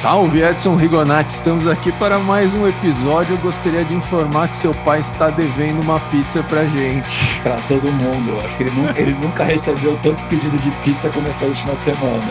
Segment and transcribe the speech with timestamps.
[0.00, 3.34] Salve Edson Rigonati, estamos aqui para mais um episódio.
[3.34, 7.06] Eu gostaria de informar que seu pai está devendo uma pizza pra gente.
[7.42, 8.40] Para todo mundo.
[8.42, 12.24] Acho que ele nunca, ele nunca recebeu tanto pedido de pizza como essa última semana.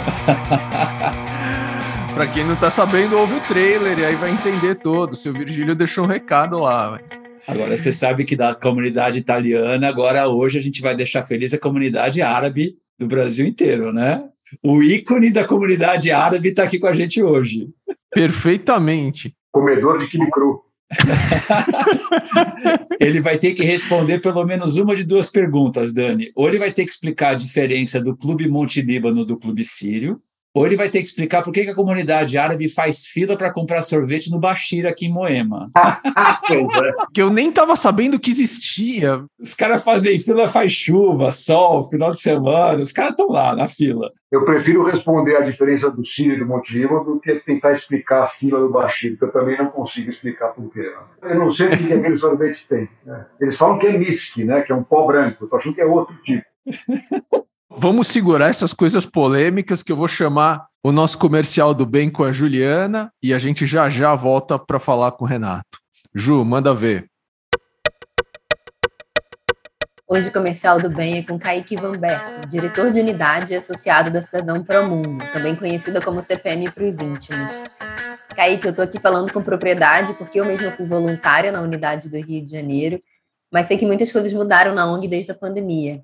[2.16, 5.16] Para quem não tá sabendo, ouve o trailer e aí vai entender todo.
[5.16, 6.90] Seu Virgílio deixou um recado lá.
[6.90, 7.22] Mas...
[7.48, 11.60] Agora você sabe que da comunidade italiana, agora hoje a gente vai deixar feliz a
[11.60, 14.24] comunidade árabe do Brasil inteiro, né?
[14.64, 17.70] O ícone da comunidade árabe está aqui com a gente hoje.
[18.12, 19.36] Perfeitamente.
[19.52, 20.64] Comedor de quibe cru.
[23.00, 26.32] ele vai ter que responder pelo menos uma de duas perguntas, Dani.
[26.36, 30.20] Ou ele vai ter que explicar a diferença do Clube Monte Líbano do Clube Sírio,
[30.54, 33.52] ou ele vai ter que explicar por que, que a comunidade árabe faz fila para
[33.52, 35.70] comprar sorvete no Bashir aqui em Moema.
[37.14, 39.24] que eu nem estava sabendo que existia.
[39.40, 43.68] Os caras fazem fila, faz chuva, sol, final de semana, os caras estão lá na
[43.68, 44.12] fila.
[44.32, 48.24] Eu prefiro responder a diferença do Sírio e do Monte Líbano do que tentar explicar
[48.24, 50.94] a fila do Bashir, que eu também não consigo explicar por quê.
[51.24, 52.88] Eu não sei o que aquele sorvete tem.
[53.04, 53.26] Né?
[53.40, 54.62] Eles falam que é misk, né?
[54.62, 55.46] que é um pó branco.
[55.46, 56.44] Eu tô achando que é outro tipo.
[57.72, 62.24] Vamos segurar essas coisas polêmicas que eu vou chamar o nosso comercial do bem com
[62.24, 65.78] a Juliana e a gente já já volta para falar com o Renato.
[66.14, 67.08] Ju, manda ver.
[70.08, 74.24] Hoje o comercial do bem é com Kaique Vanberto, diretor de unidade e associado da
[74.24, 77.52] Cidadão Pro Mundo, também conhecida como CPM para os íntimos.
[78.36, 82.18] Kaique, eu estou aqui falando com propriedade porque eu mesma fui voluntária na unidade do
[82.18, 83.00] Rio de Janeiro,
[83.52, 86.02] mas sei que muitas coisas mudaram na ONG desde a pandemia.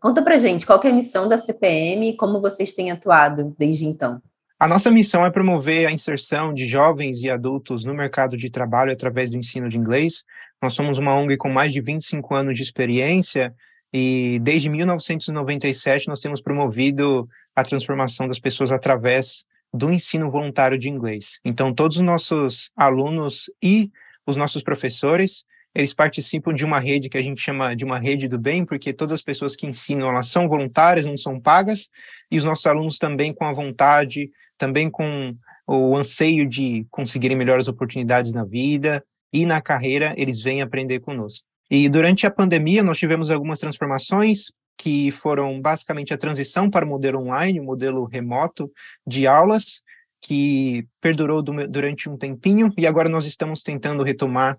[0.00, 3.84] Conta pra gente qual é a missão da CPM e como vocês têm atuado desde
[3.84, 4.22] então.
[4.58, 8.92] A nossa missão é promover a inserção de jovens e adultos no mercado de trabalho
[8.92, 10.24] através do ensino de inglês.
[10.60, 13.54] Nós somos uma ONG com mais de 25 anos de experiência
[13.92, 20.88] e desde 1997 nós temos promovido a transformação das pessoas através do ensino voluntário de
[20.88, 21.38] inglês.
[21.44, 23.90] Então, todos os nossos alunos e
[24.26, 25.44] os nossos professores
[25.80, 28.92] eles participam de uma rede que a gente chama de uma rede do bem, porque
[28.92, 31.88] todas as pessoas que ensinam, elas são voluntárias, não são pagas,
[32.30, 35.36] e os nossos alunos também com a vontade, também com
[35.68, 41.44] o anseio de conseguirem melhores oportunidades na vida e na carreira, eles vêm aprender conosco.
[41.70, 46.88] E durante a pandemia, nós tivemos algumas transformações que foram basicamente a transição para o
[46.88, 48.70] modelo online, o modelo remoto
[49.06, 49.82] de aulas,
[50.20, 54.58] que perdurou durante um tempinho, e agora nós estamos tentando retomar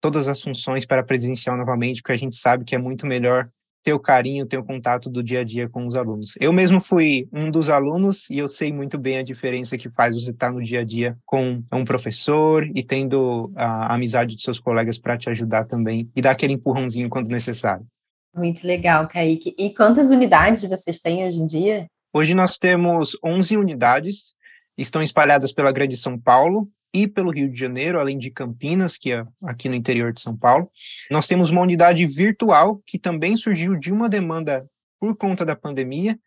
[0.00, 3.48] todas as funções para presencial novamente, porque a gente sabe que é muito melhor
[3.86, 6.34] ter o carinho, ter o contato do dia a dia com os alunos.
[6.40, 10.12] Eu mesmo fui um dos alunos e eu sei muito bem a diferença que faz
[10.12, 14.58] você estar no dia a dia com um professor e tendo a amizade de seus
[14.58, 17.86] colegas para te ajudar também e dar aquele empurrãozinho quando necessário.
[18.34, 19.54] Muito legal, Kaique.
[19.56, 21.86] E quantas unidades vocês têm hoje em dia?
[22.12, 24.34] Hoje nós temos 11 unidades,
[24.76, 29.12] estão espalhadas pela Grande São Paulo, e pelo Rio de Janeiro, além de Campinas, que
[29.12, 30.70] é aqui no interior de São Paulo.
[31.10, 34.66] Nós temos uma unidade virtual que também surgiu de uma demanda
[34.98, 36.18] por conta da pandemia,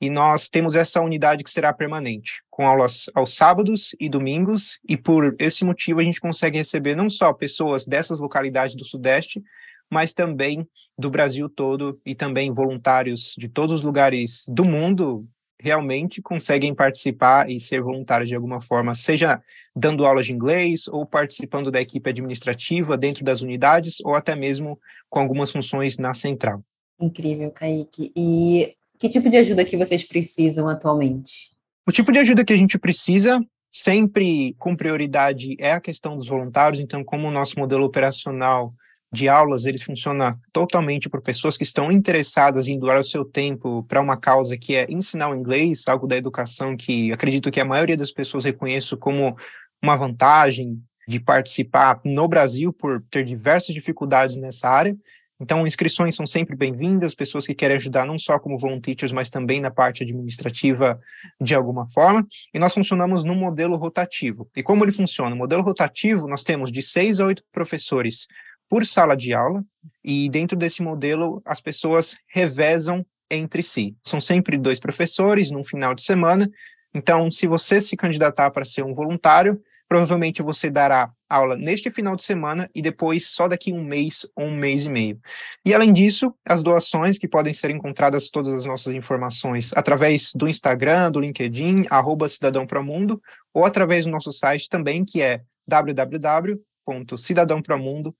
[0.00, 4.96] e nós temos essa unidade que será permanente, com aulas aos sábados e domingos, e
[4.96, 9.42] por esse motivo a gente consegue receber não só pessoas dessas localidades do Sudeste,
[9.90, 15.26] mas também do Brasil todo e também voluntários de todos os lugares do mundo,
[15.64, 19.40] realmente conseguem participar e ser voluntários de alguma forma, seja
[19.74, 24.78] dando aulas de inglês ou participando da equipe administrativa dentro das unidades ou até mesmo
[25.08, 26.62] com algumas funções na central.
[27.00, 28.12] Incrível, Kaique.
[28.14, 31.50] E que tipo de ajuda que vocês precisam atualmente?
[31.88, 36.28] O tipo de ajuda que a gente precisa sempre com prioridade é a questão dos
[36.28, 38.74] voluntários, então como o nosso modelo operacional
[39.14, 43.84] de aulas, ele funciona totalmente por pessoas que estão interessadas em doar o seu tempo
[43.84, 47.64] para uma causa que é ensinar o inglês, algo da educação que acredito que a
[47.64, 49.36] maioria das pessoas reconheço como
[49.82, 54.96] uma vantagem de participar no Brasil por ter diversas dificuldades nessa área.
[55.40, 59.60] Então, inscrições são sempre bem-vindas, pessoas que querem ajudar não só como volunteers, mas também
[59.60, 60.98] na parte administrativa
[61.40, 62.26] de alguma forma.
[62.52, 64.48] E nós funcionamos num modelo rotativo.
[64.56, 65.30] E como ele funciona?
[65.30, 68.28] No modelo rotativo, nós temos de seis a oito professores
[68.68, 69.64] por sala de aula,
[70.02, 73.96] e dentro desse modelo as pessoas revezam entre si.
[74.04, 76.50] São sempre dois professores num final de semana.
[76.92, 82.16] Então, se você se candidatar para ser um voluntário, provavelmente você dará aula neste final
[82.16, 85.20] de semana e depois só daqui um mês ou um mês e meio.
[85.64, 90.48] E além disso, as doações que podem ser encontradas todas as nossas informações através do
[90.48, 93.20] Instagram, do LinkedIn, arroba Cidadão Mundo,
[93.52, 98.14] ou através do nosso site também, que é www.cidadãopromundo.com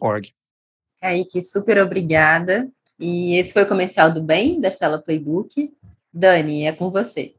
[0.00, 0.32] org.
[1.00, 2.68] Kaique, super obrigada.
[2.98, 5.72] E esse foi o comercial do bem da Stella Playbook.
[6.12, 7.34] Dani, é com você.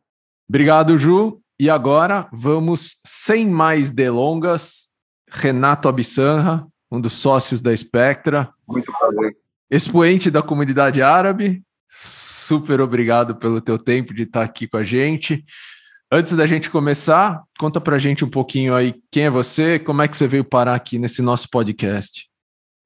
[0.47, 1.41] Obrigado, Ju.
[1.59, 4.87] E agora vamos, sem mais delongas,
[5.29, 8.49] Renato Abissanra, um dos sócios da Spectra.
[8.65, 9.35] Muito prazer.
[9.69, 11.61] Expoente da comunidade árabe.
[11.89, 15.43] Super obrigado pelo teu tempo de estar aqui com a gente.
[16.11, 20.07] Antes da gente começar, conta pra gente um pouquinho aí quem é você, como é
[20.07, 22.27] que você veio parar aqui nesse nosso podcast.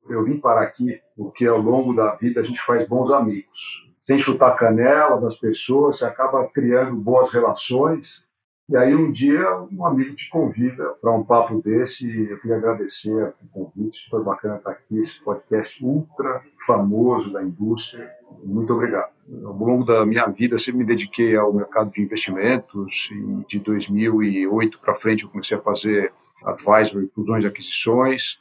[0.10, 3.88] Eu vim parar aqui porque ao longo da vida a gente faz bons amigos.
[4.02, 8.22] Sem chutar canela das pessoas, você acaba criando boas relações
[8.68, 13.34] e aí um dia um amigo te convida para um papo desse eu queria agradecer
[13.42, 18.10] o convite, foi bacana estar aqui, esse podcast ultra famoso da indústria.
[18.44, 19.12] Muito obrigado.
[19.44, 24.80] Ao longo da minha vida, sempre me dediquei ao mercado de investimentos e de 2008
[24.80, 26.14] para frente eu comecei a fazer
[26.44, 28.38] advisory, fusões e aquisições.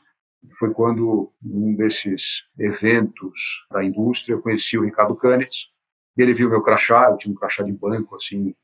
[0.59, 5.71] Foi quando, num desses eventos da indústria, eu conheci o Ricardo Canitz.
[6.17, 8.55] Ele viu meu crachá, eu tinha um crachá de banco, assim,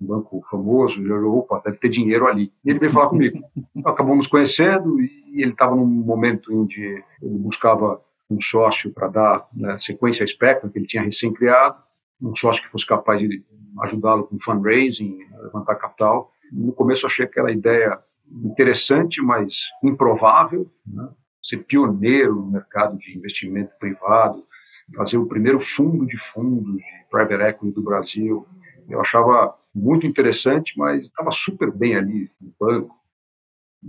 [0.00, 2.52] um banco famoso, ele olhou, opa, deve ter dinheiro ali.
[2.64, 3.40] E ele veio falar comigo.
[3.84, 6.80] Acabamos conhecendo e ele estava num momento em que
[7.20, 8.00] ele buscava
[8.34, 11.76] um sócio para dar né, sequência à Spectra, que ele tinha recém-criado,
[12.20, 13.44] um sócio que fosse capaz de
[13.82, 16.30] ajudá-lo com fundraising, levantar capital.
[16.52, 17.98] No começo achei aquela ideia
[18.42, 21.08] interessante, mas improvável, né?
[21.42, 24.44] ser pioneiro no mercado de investimento privado,
[24.96, 28.46] fazer o primeiro fundo de fundos de private equity do Brasil.
[28.88, 32.94] Eu achava muito interessante, mas estava super bem ali no banco,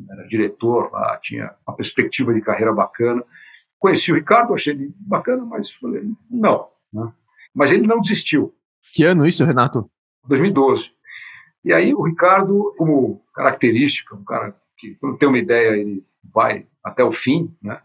[0.09, 3.23] era diretor lá, tinha uma perspectiva de carreira bacana.
[3.85, 6.67] Conheci o Ricardo, achei ele bacana, mas falei, não.
[6.91, 7.13] Né?
[7.53, 8.51] Mas ele não desistiu.
[8.91, 9.87] Que ano isso, Renato?
[10.27, 10.91] 2012.
[11.63, 16.03] E aí o Ricardo, como característica, um cara que quando tem uma ideia ele
[16.33, 17.79] vai até o fim, né?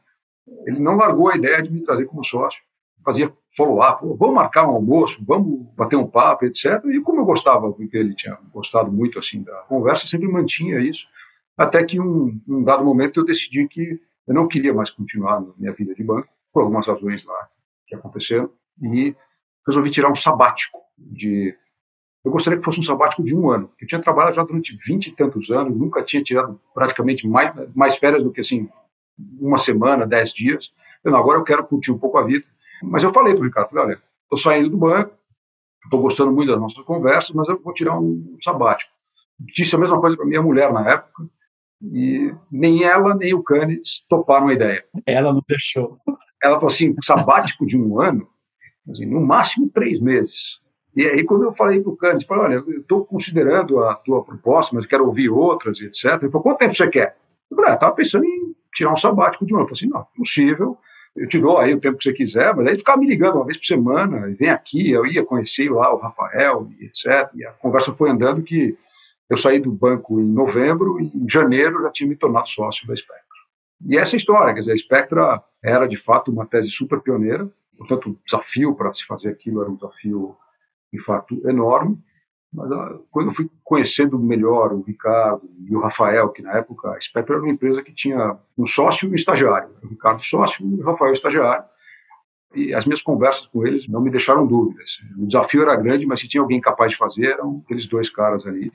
[0.66, 2.62] Ele não largou a ideia de me trazer como sócio
[3.04, 6.82] fazia follow-up, vamos marcar um almoço, vamos bater um papo, etc.
[6.86, 11.06] E como eu gostava, porque ele tinha gostado muito assim da conversa, sempre mantinha isso,
[11.58, 15.52] até que um, um dado momento eu decidi que eu não queria mais continuar na
[15.56, 17.48] minha vida de banco, por algumas razões lá
[17.86, 18.50] que aconteceram,
[18.82, 19.14] e
[19.66, 21.56] resolvi tirar um sabático de
[22.22, 23.70] eu gostaria que fosse um sabático de um ano.
[23.80, 27.96] Eu tinha trabalhado já durante vinte e tantos anos, nunca tinha tirado praticamente mais, mais
[27.96, 28.68] férias do que assim
[29.40, 30.72] uma semana, dez dias.
[31.02, 32.44] Eu, não, agora eu quero curtir um pouco a vida.
[32.82, 35.14] Mas eu falei para o Ricardo, olha, estou saindo do banco,
[35.84, 38.90] estou gostando muito das nossas conversas, mas eu vou tirar um sabático.
[39.38, 41.24] Disse a mesma coisa para minha mulher na época,
[41.82, 44.84] e nem ela nem o Cannes toparam a ideia.
[45.06, 45.98] Ela não deixou.
[46.42, 48.26] Ela falou assim, sabático de um ano,
[48.90, 50.58] assim, no máximo três meses.
[50.94, 54.24] E aí quando eu falei para o Cannes, falei, olha, eu estou considerando a tua
[54.24, 56.04] proposta, mas quero ouvir outras, etc.
[56.20, 57.16] Ele falou, quanto tempo você quer?
[57.50, 59.64] Eu falei, ah, estava pensando em tirar um sabático de um ano.
[59.64, 60.78] Eu falei assim, não, possível,
[61.16, 63.36] eu te dou aí o tempo que você quiser, mas aí ele ficava me ligando
[63.36, 67.28] uma vez por semana, e vem aqui, eu ia conhecer lá o Rafael, etc.
[67.34, 68.76] E a conversa foi andando que
[69.30, 72.96] eu saí do banco em novembro e em janeiro já tinha me tornado sócio da
[72.96, 73.24] Spectra.
[73.86, 77.48] E essa é história, quer dizer, a Spectra era de fato uma tese super pioneira,
[77.78, 80.36] portanto o desafio para se fazer aquilo era um desafio
[80.92, 81.96] de fato enorme,
[82.52, 86.90] mas ah, quando eu fui conhecendo melhor o Ricardo e o Rafael, que na época
[86.90, 89.70] a Spectra era uma empresa que tinha um sócio e um estagiário.
[89.84, 91.64] O Ricardo sócio e o Rafael estagiário.
[92.52, 94.98] E as minhas conversas com eles não me deixaram dúvidas.
[95.16, 98.44] O desafio era grande, mas se tinha alguém capaz de fazer, eram aqueles dois caras
[98.44, 98.72] ali.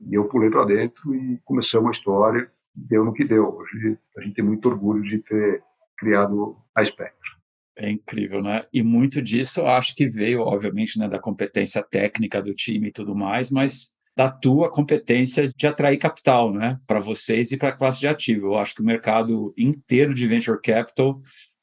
[0.00, 2.50] E eu pulei para dentro e começamos a história.
[2.74, 3.56] Deu no que deu.
[3.56, 5.62] Hoje a gente tem muito orgulho de ter
[5.96, 7.34] criado a Spectra.
[7.76, 8.64] É incrível, né?
[8.72, 12.92] E muito disso eu acho que veio, obviamente, né, da competência técnica do time e
[12.92, 17.76] tudo mais, mas da tua competência de atrair capital, né, para vocês e para a
[17.76, 18.48] classe de ativo.
[18.48, 21.20] Eu acho que o mercado inteiro de venture capital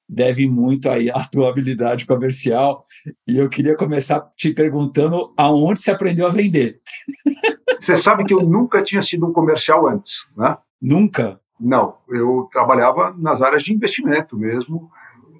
[0.08, 2.86] deve muito aí à tua habilidade comercial.
[3.26, 6.82] E eu queria começar te perguntando aonde você aprendeu a vender.
[7.82, 10.56] Você sabe que eu nunca tinha sido um comercial antes, né?
[10.80, 11.40] Nunca?
[11.60, 14.90] Não, eu trabalhava nas áreas de investimento mesmo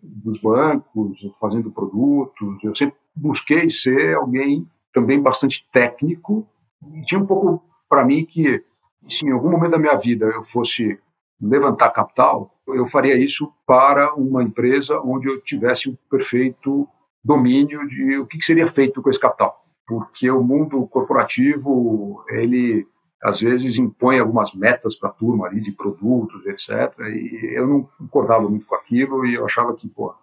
[0.02, 2.64] dos bancos, fazendo produtos.
[2.64, 6.48] Eu sempre busquei ser alguém também bastante técnico.
[6.94, 8.64] E tinha um pouco para mim que,
[9.10, 11.00] se em algum momento da minha vida eu fosse
[11.40, 16.88] levantar capital, eu faria isso para uma empresa onde eu tivesse o um perfeito
[17.24, 19.61] domínio de o que seria feito com esse capital.
[19.92, 22.88] Porque o mundo corporativo, ele
[23.22, 26.98] às vezes impõe algumas metas para a turma ali de produtos, etc.
[27.00, 30.16] E eu não concordava muito com aquilo e eu achava que, pô,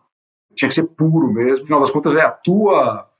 [0.56, 1.64] tinha que ser puro mesmo.
[1.64, 3.10] Afinal das contas, é a tua.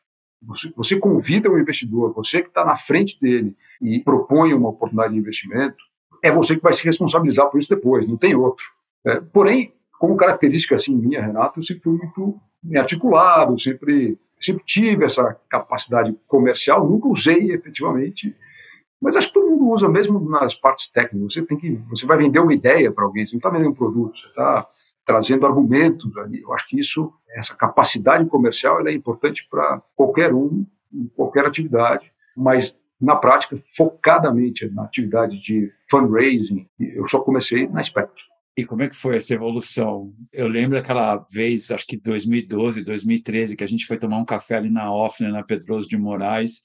[0.75, 5.21] Você, convida o investidor, você que está na frente dele e propõe uma oportunidade de
[5.21, 5.76] investimento,
[6.25, 8.64] é você que vai se responsabilizar por isso depois, não tem outro.
[9.05, 12.40] É, porém, como característica assim minha, Renato, eu sempre fui muito
[12.75, 18.35] articulado, sempre, sempre tive essa capacidade comercial, nunca usei efetivamente
[19.00, 21.35] Mas acho que todo mundo usa, mesmo nas partes técnicas.
[21.35, 23.75] Você tem que, você vai vender uma ideia para alguém, você não está vendendo um
[23.75, 24.66] produto, você está
[25.07, 26.42] trazendo argumentos ali.
[26.42, 32.11] Eu acho que isso, essa capacidade comercial, é importante para qualquer um, em qualquer atividade,
[32.37, 38.27] mas na prática, focadamente na atividade de fundraising, eu só comecei na Spectrum.
[38.59, 40.12] E como é que foi essa evolução?
[40.33, 44.57] Eu lembro aquela vez, acho que 2012, 2013, que a gente foi tomar um café
[44.57, 46.65] ali na Offner, na Pedroso de Moraes,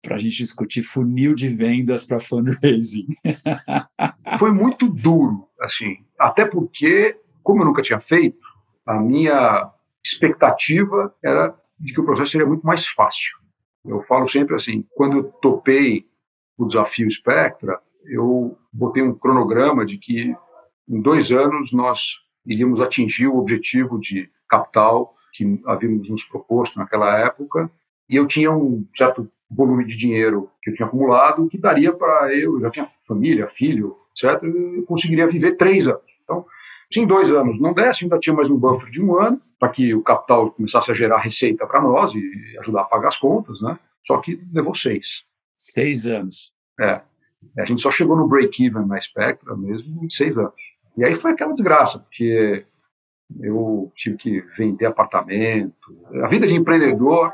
[0.00, 3.08] para a gente discutir funil de vendas para fundraising.
[4.38, 8.38] Foi muito duro, assim, até porque, como eu nunca tinha feito,
[8.86, 9.70] a minha
[10.02, 13.36] expectativa era de que o processo seria muito mais fácil.
[13.84, 16.06] Eu falo sempre assim, quando eu topei
[16.56, 20.34] o desafio Spectra, eu botei um cronograma de que
[20.88, 27.18] em dois anos nós iríamos atingir o objetivo de capital que havíamos nos proposto naquela
[27.18, 27.70] época,
[28.08, 32.32] e eu tinha um certo volume de dinheiro que eu tinha acumulado que daria para
[32.34, 36.02] eu, eu já tinha família, filho, etc., eu conseguiria viver três anos.
[36.22, 36.46] Então,
[36.92, 39.70] se em dois anos não desse, ainda tinha mais um buffer de um ano, para
[39.70, 43.60] que o capital começasse a gerar receita para nós e ajudar a pagar as contas,
[43.62, 43.78] né?
[44.06, 45.24] Só que levou seis.
[45.56, 46.52] Seis anos.
[46.78, 47.00] É.
[47.58, 50.54] A gente só chegou no break-even na Spectra mesmo em seis anos.
[50.96, 52.64] E aí foi aquela desgraça, porque
[53.40, 55.74] eu tive que vender apartamento.
[56.22, 57.32] A vida de empreendedor,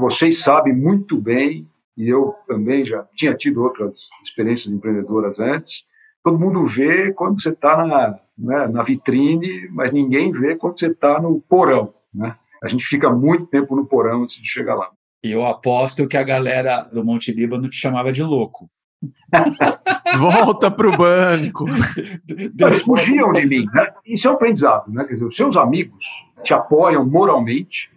[0.00, 3.92] vocês sabem muito bem, e eu também já tinha tido outras
[4.24, 5.84] experiências empreendedoras antes.
[6.22, 10.88] Todo mundo vê quando você está na, né, na vitrine, mas ninguém vê quando você
[10.88, 11.92] está no porão.
[12.14, 12.36] Né?
[12.62, 14.90] A gente fica muito tempo no porão antes de chegar lá.
[15.24, 18.70] E eu aposto que a galera do Monte Líbano te chamava de louco.
[20.18, 21.66] Volta para o banco.
[22.28, 23.66] Eles fugiam de mim.
[23.72, 23.92] Né?
[24.04, 24.90] Isso é um aprendizado.
[24.90, 25.04] Né?
[25.04, 26.04] Quer dizer, os seus amigos
[26.42, 27.92] te apoiam moralmente,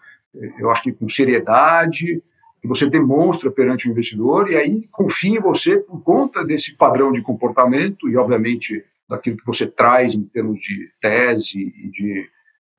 [0.57, 2.21] eu acho que com seriedade,
[2.61, 7.11] que você demonstra perante o investidor e aí confia em você por conta desse padrão
[7.11, 12.29] de comportamento e, obviamente, daquilo que você traz em termos de tese e de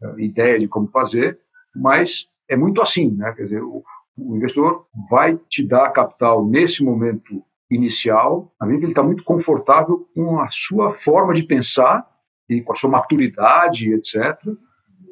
[0.03, 1.39] uh, ideia de como fazer,
[1.77, 3.33] mas é muito assim, né?
[3.37, 3.83] Quer dizer, o,
[4.17, 9.25] o investidor vai te dar capital nesse momento inicial, a medida que ele está muito
[9.25, 12.07] confortável com a sua forma de pensar
[12.49, 14.39] e com a sua maturidade, etc.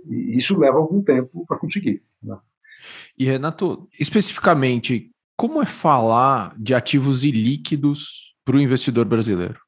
[0.09, 2.03] E isso leva algum tempo para conseguir.
[3.19, 9.59] E Renato, especificamente, como é falar de ativos ilíquidos para o investidor brasileiro?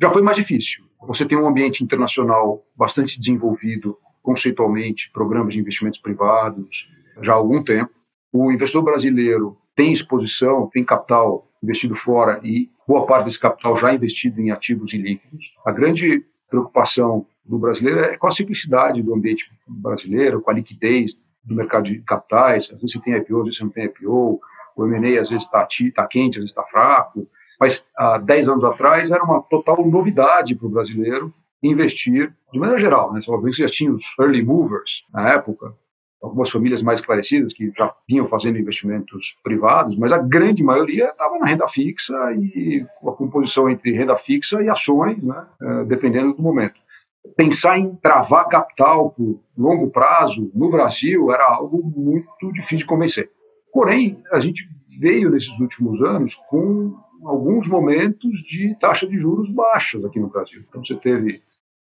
[0.00, 0.84] Já foi mais difícil.
[1.06, 6.88] Você tem um ambiente internacional bastante desenvolvido conceitualmente, programas de investimentos privados,
[7.22, 7.90] já há algum tempo.
[8.32, 13.92] O investidor brasileiro tem exposição, tem capital investido fora e boa parte desse capital já
[13.92, 15.52] investido em ativos ilíquidos.
[15.64, 21.14] A grande preocupação do brasileiro é com a simplicidade do ambiente brasileiro, com a liquidez
[21.48, 22.64] do mercado de capitais.
[22.64, 24.40] Às vezes você tem IPO, às vezes você não tem IPO.
[24.76, 27.26] O M&A às vezes está tá quente, às vezes está fraco.
[27.58, 32.80] Mas há 10 anos atrás era uma total novidade para o brasileiro investir, de maneira
[32.80, 33.12] geral.
[33.12, 33.20] Né?
[33.26, 35.74] Você já tinha os early movers na época,
[36.22, 41.38] algumas famílias mais esclarecidas que já vinham fazendo investimentos privados, mas a grande maioria estava
[41.38, 46.42] na renda fixa e a composição entre renda fixa e ações, né, eh, dependendo do
[46.42, 46.80] momento
[47.36, 53.30] pensar em travar capital por longo prazo no Brasil era algo muito difícil de convencer.
[53.72, 54.68] Porém, a gente
[55.00, 60.64] veio nesses últimos anos com alguns momentos de taxa de juros baixas aqui no Brasil.
[60.68, 61.42] Então, você teve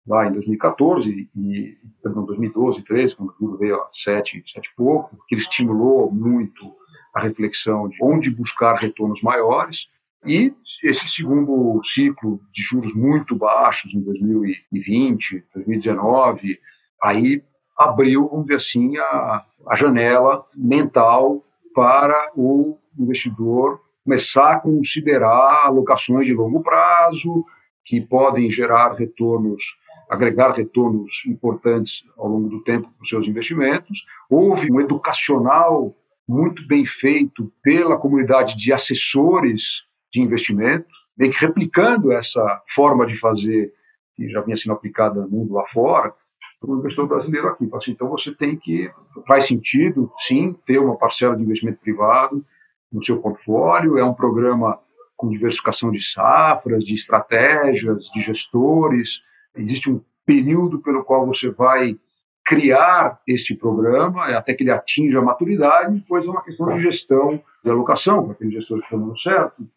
[0.08, 4.76] lá em 2014 e perdão, 2012, 2013, quando o juro veio a 7, 7 e
[4.76, 6.74] pouco, que estimulou muito
[7.14, 9.90] a reflexão de onde buscar retornos maiores.
[10.26, 16.60] E esse segundo ciclo de juros muito baixos em 2020, 2019,
[17.04, 17.44] aí
[17.78, 26.26] abriu, vamos dizer assim, a, a janela mental para o investidor começar a considerar alocações
[26.26, 27.46] de longo prazo,
[27.86, 29.64] que podem gerar retornos,
[30.10, 34.06] agregar retornos importantes ao longo do tempo para os seus investimentos.
[34.30, 35.96] Houve um educacional
[36.28, 40.88] muito bem feito pela comunidade de assessores de investimento,
[41.18, 43.74] meio que replicando essa forma de fazer
[44.16, 46.14] que já vinha sendo aplicada no mundo lá fora,
[46.60, 47.68] para o investidor brasileiro aqui.
[47.74, 48.92] Assim, então você tem que,
[49.28, 52.46] faz sentido, sim, ter uma parcela de investimento privado
[52.92, 54.80] no seu portfólio, é um programa
[55.18, 59.24] com diversificação de safras, de estratégias, de gestores,
[59.56, 61.98] existe um período pelo qual você vai
[62.46, 67.42] criar este programa até que ele atinja a maturidade, depois é uma questão de gestão
[67.64, 69.68] de alocação, para aqueles gestores que estão dando certo,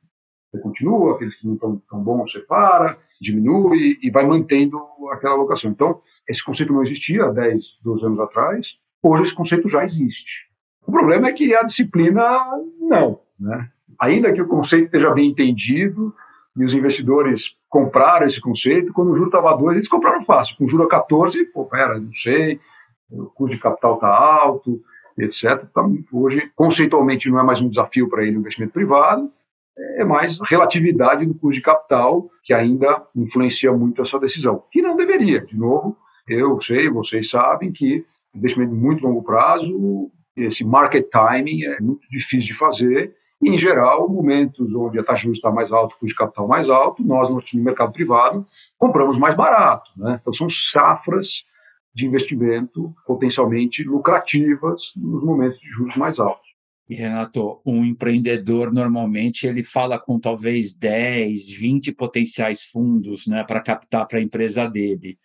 [0.54, 4.80] você continua, aqueles que não estão tão bons você para, diminui e vai mantendo
[5.12, 5.70] aquela alocação.
[5.70, 10.49] Então, esse conceito não existia há 10, 12 anos atrás, hoje esse conceito já existe.
[10.87, 12.23] O problema é que a disciplina
[12.80, 13.20] não.
[13.38, 13.68] Né?
[13.99, 16.14] Ainda que o conceito esteja bem entendido
[16.56, 20.56] e os investidores compraram esse conceito, quando o juro estava a 2, eles compraram fácil.
[20.56, 22.61] Com o juro a 14, pô, pera, não sei,
[23.11, 24.80] o custo de capital está alto,
[25.18, 25.64] etc.
[25.68, 29.30] Então, hoje, conceitualmente, não é mais um desafio para ele o investimento privado,
[29.96, 34.62] é mais relatividade do custo de capital que ainda influencia muito essa decisão.
[34.70, 35.96] Que não deveria, de novo,
[36.28, 38.04] eu sei, vocês sabem que
[38.34, 43.14] investimento de muito longo prazo, esse market timing é muito difícil de fazer.
[43.42, 46.14] E, em geral, momentos onde a taxa de juros está mais alta, o custo de
[46.14, 48.46] capital mais alto, nós, no mercado privado,
[48.78, 49.90] compramos mais barato.
[49.96, 50.18] Né?
[50.20, 51.44] Então, são safras
[51.94, 56.53] de investimento potencialmente lucrativas nos momentos de juros mais altos.
[56.88, 64.06] Renato, um empreendedor normalmente ele fala com talvez 10, 20 potenciais fundos né, para captar
[64.06, 65.18] para a empresa dele.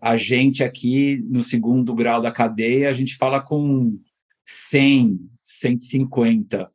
[0.00, 3.98] A gente aqui, no segundo grau da cadeia, a gente fala com
[4.44, 6.70] 100, 150.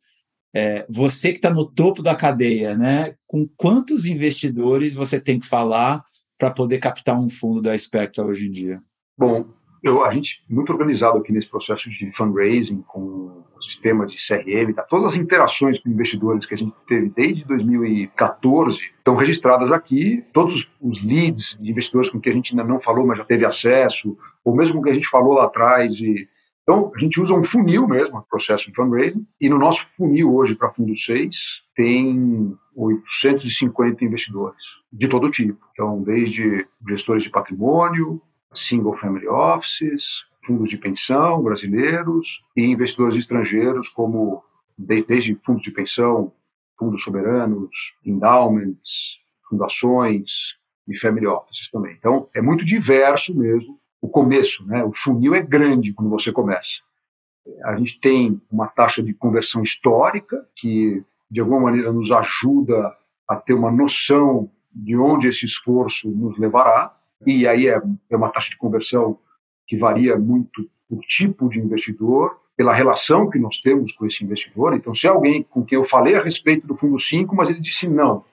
[0.54, 3.16] É, você que está no topo da cadeia, né?
[3.28, 6.04] Com quantos investidores você tem que falar
[6.40, 8.80] para poder captar um fundo da Spectra hoje em dia?
[9.16, 9.46] Bom,
[9.84, 14.74] eu, a gente muito organizado aqui nesse processo de fundraising com o sistema de CRM,
[14.74, 14.84] tá?
[14.84, 20.72] todas as interações com investidores que a gente teve desde 2014 estão registradas aqui, todos
[20.82, 24.18] os leads de investidores com que a gente ainda não falou, mas já teve acesso,
[24.44, 25.94] ou mesmo com que a gente falou lá atrás.
[26.00, 26.28] E...
[26.64, 30.56] Então, a gente usa um funil mesmo, processo de fundraising, e no nosso funil hoje
[30.56, 31.38] para Fundo 6
[31.76, 35.60] tem 850 investidores de todo tipo.
[35.74, 38.22] Então, desde gestores de patrimônio,
[38.54, 44.44] single family offices, fundos de pensão brasileiros e investidores estrangeiros, como
[44.76, 46.34] desde fundos de pensão,
[46.76, 47.70] fundos soberanos,
[48.04, 50.58] endowments, fundações
[50.88, 51.96] e family offices também.
[52.00, 54.84] Então, é muito diverso mesmo o começo, né?
[54.84, 56.82] O funil é grande quando você começa.
[57.64, 62.96] A gente tem uma taxa de conversão histórica que, de alguma maneira, nos ajuda
[63.28, 68.30] a ter uma noção de onde esse esforço nos levará e aí é, é uma
[68.30, 69.20] taxa de conversão
[69.70, 74.74] que varia muito por tipo de investidor, pela relação que nós temos com esse investidor.
[74.74, 77.62] Então, se é alguém com quem eu falei a respeito do fundo 5, mas ele
[77.62, 78.26] disse não,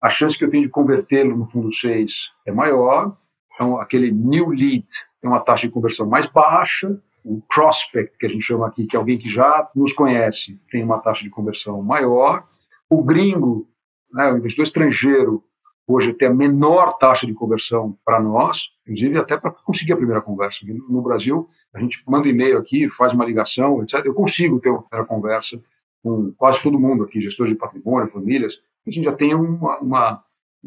[0.00, 3.16] a chance que eu tenho de convertê-lo no fundo 6 é maior.
[3.54, 4.86] Então, aquele new lead
[5.20, 7.00] tem uma taxa de conversão mais baixa.
[7.24, 10.84] O prospect, que a gente chama aqui, que é alguém que já nos conhece, tem
[10.84, 12.46] uma taxa de conversão maior.
[12.90, 13.66] O gringo,
[14.12, 15.42] né, o investidor estrangeiro,
[15.86, 20.20] hoje tem a menor taxa de conversão para nós, inclusive até para conseguir a primeira
[20.20, 20.60] conversa.
[20.88, 24.04] No Brasil, a gente manda e-mail aqui, faz uma ligação, etc.
[24.04, 25.60] Eu consigo ter uma primeira conversa
[26.02, 28.54] com quase todo mundo aqui, gestores de patrimônio, famílias.
[28.86, 30.22] A gente já tem uma, uma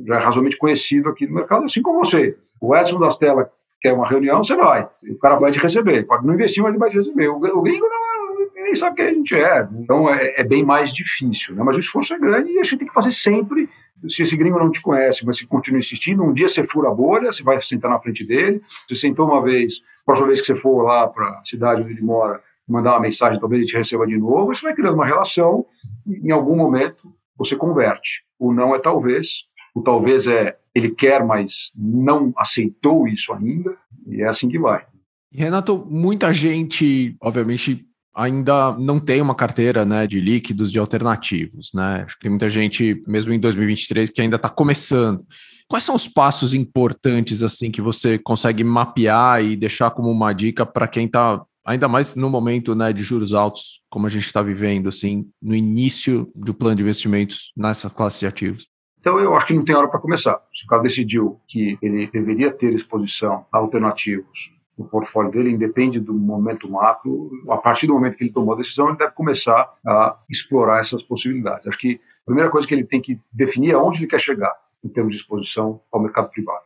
[0.06, 2.38] já é razoavelmente conhecido aqui no mercado, assim como você.
[2.60, 3.47] O Edson das Telas
[3.82, 4.88] quer uma reunião, você vai.
[5.03, 6.06] O cara vai te receber.
[6.06, 7.27] Pode não investir, mas ele vai te receber.
[7.30, 9.67] O, o gringo não, nem sabe quem a gente é.
[9.80, 11.56] Então é, é bem mais difícil.
[11.56, 11.63] Né?
[11.63, 13.69] Mas o esforço é grande e a gente tem que fazer sempre
[14.10, 16.93] se esse gringo não te conhece, mas se continua insistindo, um dia você fura a
[16.93, 20.55] bolha, você vai sentar na frente dele, você sentou uma vez, próxima vez que você
[20.55, 24.05] for lá para a cidade onde ele mora, mandar uma mensagem, talvez ele te receba
[24.05, 25.65] de novo, você vai criando uma relação,
[26.05, 28.23] e em algum momento você converte.
[28.38, 34.21] O não é talvez, o talvez é ele quer, mas não aceitou isso ainda, e
[34.21, 34.86] é assim que vai.
[35.31, 37.87] Renato, muita gente, obviamente,
[38.17, 41.69] ainda não tem uma carteira né, de líquidos de alternativos.
[41.71, 42.03] Né?
[42.03, 45.23] Acho que tem muita gente, mesmo em 2023, que ainda está começando.
[45.67, 50.65] Quais são os passos importantes assim que você consegue mapear e deixar como uma dica
[50.65, 54.41] para quem está, ainda mais no momento né, de juros altos, como a gente está
[54.41, 58.65] vivendo, assim, no início do plano de investimentos nessa classe de ativos?
[58.99, 60.39] Então, eu acho que não tem hora para começar.
[60.53, 66.00] Se o cara decidiu que ele deveria ter exposição a alternativos no portfólio dele, independe
[66.00, 69.74] do momento macro, a partir do momento que ele tomou a decisão, ele deve começar
[69.86, 71.68] a explorar essas possibilidades.
[71.68, 74.54] Acho que a primeira coisa que ele tem que definir é onde ele quer chegar
[74.84, 76.66] em termos de exposição ao mercado privado.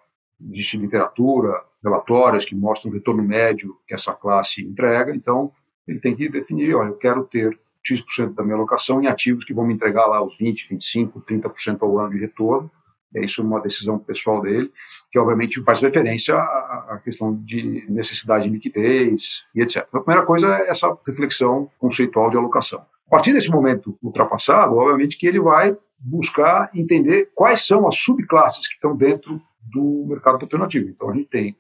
[0.51, 5.51] Existe literatura, relatórios que mostram o retorno médio que essa classe entrega, então
[5.87, 9.53] ele tem que definir, olha, eu quero ter X% da minha alocação em ativos que
[9.53, 12.69] vão me entregar lá os 20, 25, 30% ao ano de retorno.
[13.15, 14.71] É isso uma decisão pessoal dele,
[15.11, 19.85] que obviamente faz referência à, questão de necessidade de liquidez e etc.
[19.87, 22.79] Então, a primeira coisa é essa reflexão conceitual de alocação.
[23.07, 28.67] A partir desse momento ultrapassado, obviamente que ele vai buscar entender quais são as subclasses
[28.67, 30.89] que estão dentro do mercado alternativo.
[30.89, 31.57] Então a gente tem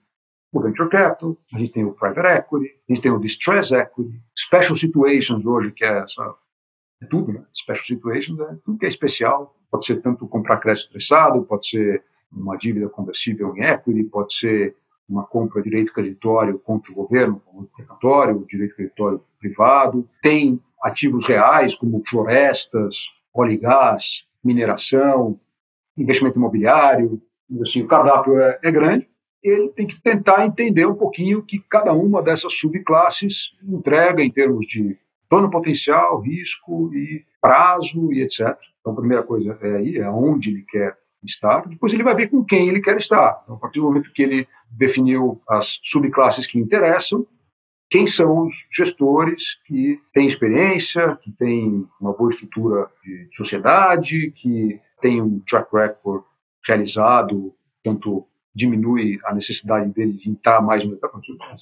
[0.53, 4.19] o venture capital, a gente tem o private equity, a gente tem o distress equity,
[4.37, 6.35] special situations hoje, que é essa
[7.01, 7.43] é tudo, né?
[7.53, 9.55] Special situations é tudo que é especial.
[9.69, 14.75] Pode ser tanto comprar crédito estressado, pode ser uma dívida conversível em equity, pode ser
[15.07, 17.69] uma compra de direito creditório contra o governo, como
[18.47, 20.07] direito creditório privado.
[20.21, 22.95] Tem ativos reais, como florestas,
[23.33, 25.39] óleo e gás, mineração,
[25.97, 27.21] investimento imobiliário.
[27.61, 29.11] Assim, o cardápio é, é grande
[29.43, 34.29] ele tem que tentar entender um pouquinho o que cada uma dessas subclasses entrega em
[34.29, 38.55] termos de plano potencial, risco e prazo e etc.
[38.79, 41.67] Então, a primeira coisa é aí, é onde ele quer estar.
[41.67, 43.41] Depois ele vai ver com quem ele quer estar.
[43.43, 47.25] Então, a partir do momento que ele definiu as subclasses que interessam,
[47.89, 54.79] quem são os gestores que têm experiência, que têm uma boa estrutura de sociedade, que
[55.01, 56.23] têm um track record
[56.65, 57.53] realizado,
[57.83, 60.97] tanto diminui a necessidade dele de entrar mais no.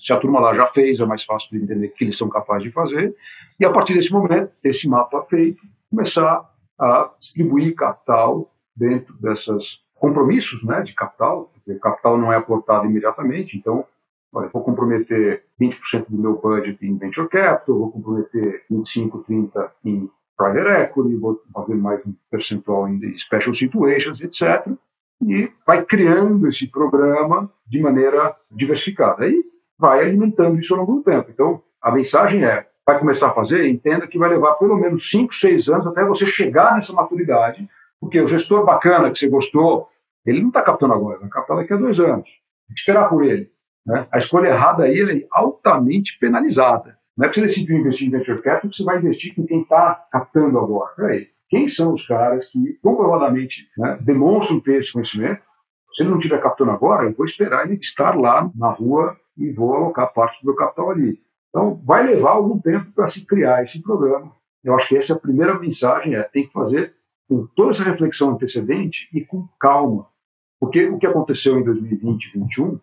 [0.04, 2.30] Se a turma lá já fez, é mais fácil de entender o que eles são
[2.30, 3.16] capazes de fazer.
[3.60, 6.48] E a partir desse momento, esse mapa feito, começar
[6.80, 12.86] a distribuir capital dentro desses compromissos né, de capital, porque o capital não é aportado
[12.86, 13.86] imediatamente, então
[14.34, 20.10] olha, vou comprometer 20% do meu budget em venture capital, vou comprometer 25, 30 em
[20.38, 24.78] private equity, vou fazer mais um percentual em special situations, etc
[25.22, 29.26] e vai criando esse programa de maneira diversificada.
[29.26, 29.44] Aí
[29.78, 31.30] vai alimentando isso ao longo do tempo.
[31.32, 35.34] Então, a mensagem é: vai começar a fazer, entenda que vai levar pelo menos 5,
[35.34, 37.68] 6 anos até você chegar nessa maturidade,
[38.00, 39.90] porque o gestor bacana que você gostou,
[40.26, 42.30] ele não está captando agora, vai captar daqui a dois anos.
[42.68, 43.52] Tem que esperar por ele.
[43.86, 44.08] Né?
[44.12, 46.98] A escolha errada aí é altamente penalizada.
[47.18, 49.62] Não é que você decidiu investir em venture capital que você vai investir com quem
[49.62, 50.94] está captando agora.
[50.96, 55.42] Peraí quem são os caras que comprovadamente né, demonstram ter esse conhecimento.
[55.94, 59.52] Se ele não estiver captando agora, eu vou esperar ele estar lá na rua e
[59.52, 61.20] vou alocar parte do meu capital ali.
[61.50, 64.32] Então, vai levar algum tempo para se criar esse programa.
[64.64, 66.94] Eu acho que essa é a primeira mensagem, é tem que fazer
[67.30, 70.08] com toda essa reflexão antecedente e com calma.
[70.60, 72.80] Porque o que aconteceu em 2020 e 2021,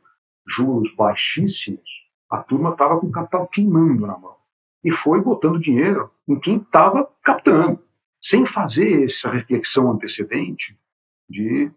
[0.46, 4.36] juros baixíssimos, a turma estava com o capital queimando na mão.
[4.84, 7.80] E foi botando dinheiro em quem estava captando
[8.22, 10.78] sem fazer essa reflexão antecedente
[11.28, 11.70] de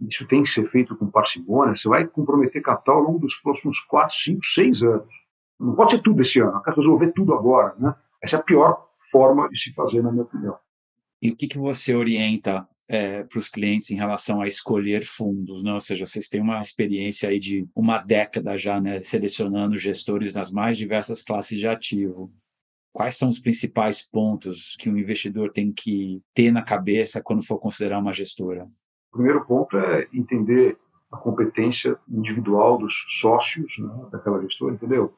[0.00, 3.80] isso tem que ser feito com parcimônia, você vai comprometer capital ao longo dos próximos
[3.80, 5.14] 4, 5, 6 anos.
[5.58, 7.74] Não pode ser tudo esse ano, eu quero resolver tudo agora.
[7.78, 7.94] Né?
[8.22, 10.58] Essa é a pior forma de se fazer, na minha opinião.
[11.20, 15.62] E o que, que você orienta é, para os clientes em relação a escolher fundos,
[15.62, 15.72] né?
[15.72, 20.50] ou seja, vocês têm uma experiência aí de uma década já, né, selecionando gestores nas
[20.50, 22.32] mais diversas classes de ativo.
[22.92, 27.58] Quais são os principais pontos que um investidor tem que ter na cabeça quando for
[27.58, 28.68] considerar uma gestora?
[29.12, 30.78] O primeiro ponto é entender
[31.12, 35.12] a competência individual dos sócios né, daquela gestora, entendeu?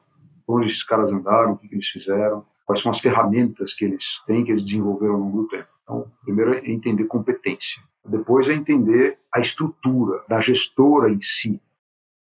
[0.47, 4.43] Onde esses caras andaram, o que eles fizeram, quais são as ferramentas que eles têm,
[4.43, 5.67] que eles desenvolveram ao longo do tempo.
[5.89, 7.81] Então, primeiro é entender competência.
[8.05, 11.59] Depois é entender a estrutura da gestora em si.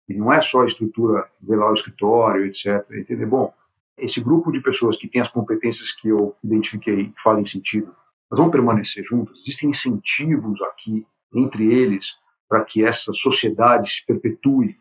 [0.09, 2.87] E não é só a estrutura, ver lá o escritório, etc.
[2.88, 3.53] É entender, bom,
[3.97, 7.94] esse grupo de pessoas que tem as competências que eu identifiquei que fazem sentido,
[8.31, 9.40] nós vamos permanecer juntos?
[9.40, 12.16] Existem incentivos aqui entre eles
[12.49, 14.79] para que essa sociedade se perpetue?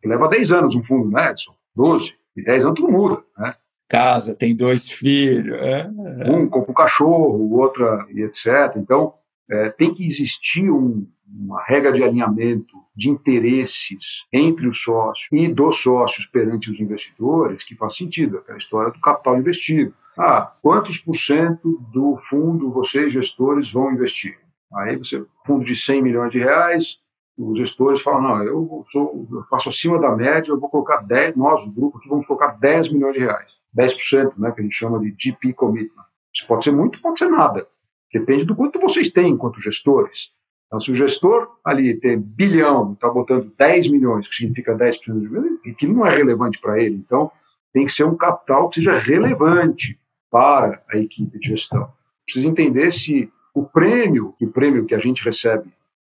[0.00, 1.54] Que leva 10 anos um fundo, né, Edson?
[1.76, 2.16] 12.
[2.36, 3.54] E 10 anos tudo muda, né?
[3.88, 5.56] Casa, tem dois filhos.
[5.56, 6.30] É, é.
[6.30, 8.76] Um compra um cachorro, o outro, e etc.
[8.76, 9.14] Então,
[9.50, 15.48] é, tem que existir um, uma regra de alinhamento de interesses entre os sócios e
[15.48, 19.94] dos sócios perante os investidores que faz sentido, aquela história do capital investido.
[20.18, 24.36] Ah, quantos por cento do fundo vocês, gestores, vão investir?
[24.74, 26.98] Aí você, fundo de 100 milhões de reais,
[27.38, 31.36] os gestores falam, não, eu, sou, eu faço acima da média, eu vou colocar 10,
[31.36, 33.57] nós, o grupo aqui, vamos colocar 10 milhões de reais.
[33.76, 36.04] 10%, né, que a gente chama de GP commitment.
[36.34, 37.66] Isso pode ser muito, pode ser nada.
[38.12, 40.30] Depende do quanto vocês têm enquanto gestores.
[40.66, 45.20] Então, se o gestor ali tem bilhão, está botando 10 milhões, que significa 10% do
[45.20, 46.96] dinheiro, que não é relevante para ele.
[46.96, 47.30] Então,
[47.72, 49.98] tem que ser um capital que seja relevante
[50.30, 51.90] para a equipe de gestão.
[52.24, 55.70] Precisa entender se o prêmio, o prêmio que a gente recebe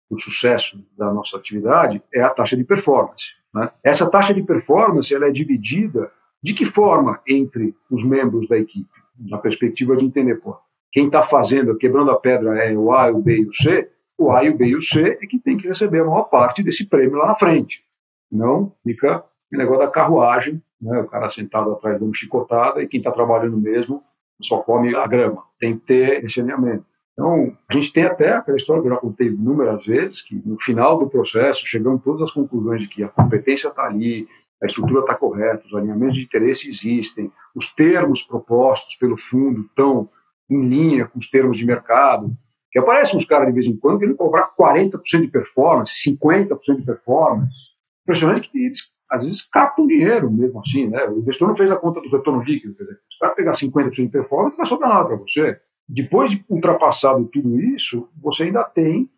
[0.08, 3.34] o sucesso da nossa atividade é a taxa de performance.
[3.52, 3.70] Né?
[3.82, 6.10] Essa taxa de performance ela é dividida
[6.42, 8.96] de que forma entre os membros da equipe?
[9.18, 10.56] na perspectiva de entender, pô,
[10.92, 14.32] quem está fazendo, quebrando a pedra é o A, o B e o C, o
[14.32, 16.62] A e o B e o C é que tem que receber a maior parte
[16.62, 17.82] desse prêmio lá na frente.
[18.30, 22.88] Não fica o negócio da carruagem, né, o cara sentado atrás de uma chicotada e
[22.88, 24.02] quem está trabalhando mesmo
[24.42, 25.42] só come a grama.
[25.58, 26.84] Tem que ter esse alinhamento.
[27.12, 30.60] Então, a gente tem até aquela história que eu já contei inúmeras vezes, que no
[30.60, 34.28] final do processo chegamos todas as conclusões de que a competência está ali,
[34.62, 40.08] a estrutura está correta, os alinhamentos de interesse existem, os termos propostos pelo fundo estão
[40.48, 42.36] em linha com os termos de mercado,
[42.70, 46.82] que aparecem uns caras de vez em quando querendo cobrar 40% de performance, 50% de
[46.82, 47.56] performance.
[48.02, 51.04] Impressionante que eles, às vezes, captam dinheiro mesmo assim, né?
[51.08, 53.52] O investidor não fez a conta do retorno líquido, quer dizer, se o cara pegar
[53.52, 55.60] 50% de performance, não vai sobrar nada para você.
[55.88, 59.08] Depois de ultrapassado tudo isso, você ainda tem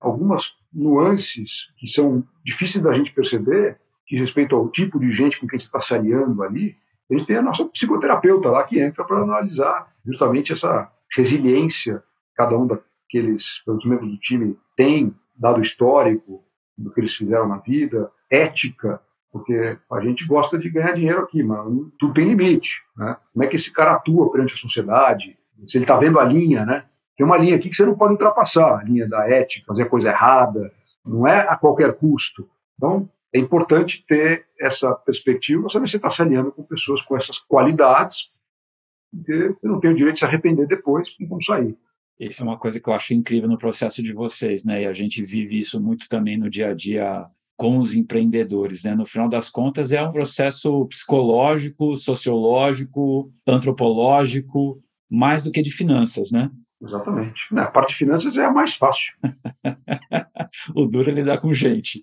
[0.00, 3.78] algumas nuances que são difíceis da gente perceber,
[4.10, 6.76] que respeito ao tipo de gente com quem você está sareando ali.
[7.08, 12.02] A gente tem a nossa psicoterapeuta lá que entra para analisar justamente essa resiliência
[12.34, 16.42] cada um daqueles dos membros do time tem, dado histórico
[16.76, 21.40] do que eles fizeram na vida, ética, porque a gente gosta de ganhar dinheiro aqui,
[21.40, 21.64] mas
[21.96, 22.82] tudo tem limite.
[22.96, 23.16] Né?
[23.32, 25.38] Como é que esse cara atua perante a sociedade?
[25.68, 26.86] se ele está vendo a linha, né?
[27.16, 30.08] Tem uma linha aqui que você não pode ultrapassar, a linha da ética, fazer coisa
[30.08, 30.72] errada,
[31.04, 32.48] não é a qualquer custo.
[32.76, 37.16] Então, é importante ter essa perspectiva, saber se você está se alinhando com pessoas com
[37.16, 38.30] essas qualidades,
[39.12, 41.76] porque você não tem o direito de se arrepender depois vão sair.
[42.18, 44.82] Isso é uma coisa que eu acho incrível no processo de vocês, né?
[44.82, 48.94] E a gente vive isso muito também no dia a dia com os empreendedores, né?
[48.94, 56.30] No final das contas, é um processo psicológico, sociológico, antropológico, mais do que de finanças,
[56.30, 56.50] né?
[56.82, 57.40] Exatamente.
[57.56, 59.12] A parte de finanças é a mais fácil.
[60.74, 62.02] o duro é lidar com gente.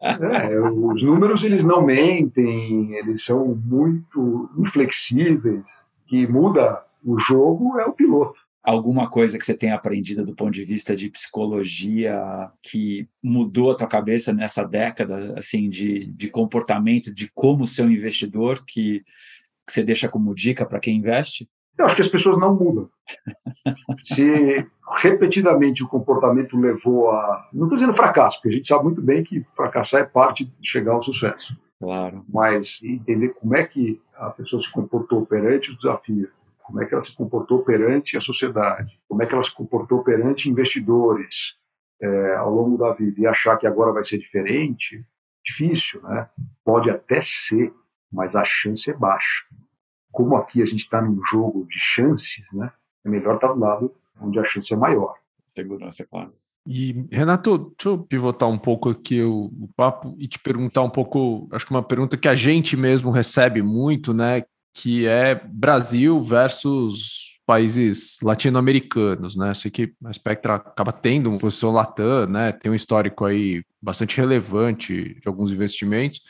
[0.00, 5.64] é, os números eles não mentem, eles são muito inflexíveis.
[6.06, 8.40] Que muda o jogo é o piloto.
[8.62, 13.74] Alguma coisa que você tenha aprendido do ponto de vista de psicologia que mudou a
[13.74, 19.00] tua cabeça nessa década, assim, de, de comportamento, de como ser um investidor, que,
[19.66, 21.48] que você deixa como dica para quem investe?
[21.78, 22.88] Eu acho que as pessoas não mudam.
[24.04, 24.66] Se
[24.98, 27.48] repetidamente o comportamento levou a.
[27.52, 30.68] Não estou dizendo fracasso, porque a gente sabe muito bem que fracassar é parte de
[30.68, 31.56] chegar ao sucesso.
[31.80, 32.24] Claro.
[32.28, 36.30] Mas entender como é que a pessoa se comportou perante os desafios,
[36.62, 40.04] como é que ela se comportou perante a sociedade, como é que ela se comportou
[40.04, 41.56] perante investidores
[42.00, 45.04] é, ao longo da vida e achar que agora vai ser diferente,
[45.44, 46.28] difícil, né?
[46.64, 47.72] Pode até ser,
[48.12, 49.44] mas a chance é baixa
[50.12, 52.70] como aqui a gente está num jogo de chances, né?
[53.04, 55.14] É melhor estar tá do lado onde a chance é maior.
[55.48, 56.32] Segurança, claro.
[56.66, 60.90] E, Renato, deixa eu pivotar um pouco aqui o, o, papo e te perguntar um
[60.90, 64.44] pouco, acho que uma pergunta que a gente mesmo recebe muito, né?
[64.72, 69.52] Que é Brasil versus países latino-americanos, né?
[69.54, 72.52] Sei que a Spectra acaba tendo uma posição latam, né?
[72.52, 76.20] Tem um histórico aí bastante relevante de alguns investimentos.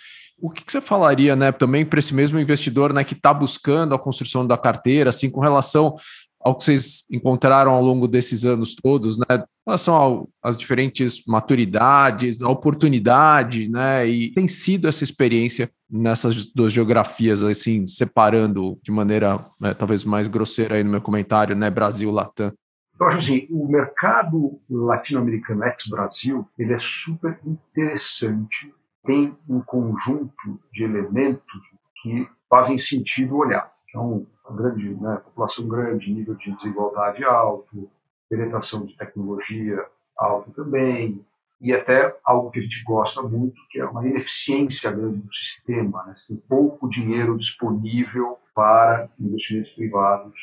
[0.43, 3.95] O que, que você falaria, né, também para esse mesmo investidor, né, que está buscando
[3.95, 5.95] a construção da carteira, assim, com relação
[6.41, 12.43] ao que vocês encontraram ao longo desses anos todos, né, em relação às diferentes maturidades,
[12.43, 19.47] a oportunidade, né, e tem sido essa experiência nessas duas geografias, assim, separando de maneira
[19.61, 22.53] né, talvez mais grosseira aí no meu comentário, né, Brasil-Latam.
[22.99, 30.85] Eu acho assim, o mercado latino-americano ex-Brasil, ele é super interessante tem um conjunto de
[30.85, 31.61] elementos
[32.03, 33.73] que fazem sentido olhar.
[33.89, 37.91] Então, grande, né, população grande, nível de desigualdade alto,
[38.29, 39.85] penetração de tecnologia
[40.17, 41.25] alto também,
[41.61, 46.05] e até algo que a gente gosta muito, que é uma ineficiência grande do sistema.
[46.05, 46.15] Né?
[46.17, 50.35] Você tem pouco dinheiro disponível para investimentos privados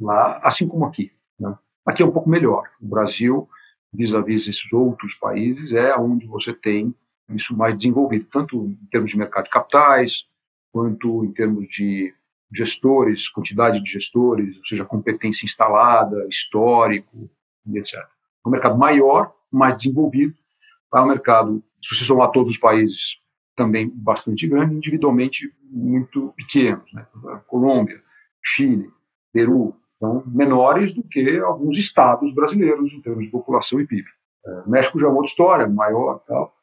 [0.00, 1.12] lá, assim como aqui.
[1.38, 1.54] Né?
[1.84, 2.66] Aqui é um pouco melhor.
[2.80, 3.46] O Brasil,
[3.92, 6.94] vis-à-vis -vis esses outros países, é onde você tem
[7.30, 10.24] isso mais desenvolvido, tanto em termos de mercado de capitais,
[10.72, 12.12] quanto em termos de
[12.52, 17.30] gestores, quantidade de gestores, ou seja, competência instalada, histórico,
[17.74, 17.94] etc.
[17.94, 20.34] É um mercado maior, mais desenvolvido,
[20.94, 23.18] é um mercado, se você somar todos os países,
[23.56, 26.92] também bastante grande, individualmente muito pequenos.
[26.92, 27.06] Né?
[27.46, 28.00] Colômbia,
[28.42, 28.90] Chile,
[29.32, 34.06] Peru, são menores do que alguns estados brasileiros em termos de população e PIB.
[34.46, 36.53] É, México já é uma outra história, maior, tal,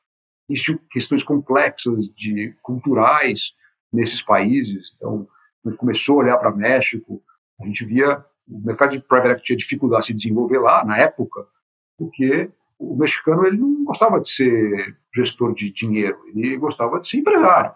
[0.52, 3.54] existe questões complexas de culturais
[3.92, 4.94] nesses países.
[4.96, 5.28] Então,
[5.64, 7.22] quando começou a olhar para México,
[7.62, 10.98] a gente via o mercado de private equity tinha dificuldade de se desenvolver lá na
[10.98, 11.46] época,
[11.98, 17.18] porque o mexicano ele não gostava de ser gestor de dinheiro, ele gostava de ser
[17.18, 17.74] empresário.